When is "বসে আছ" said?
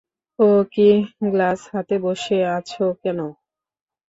2.05-2.71